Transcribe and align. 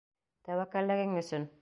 Тәүәккәллегең 0.49 1.15
өсөн. 1.23 1.49